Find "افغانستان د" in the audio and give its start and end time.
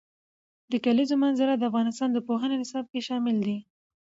1.69-2.17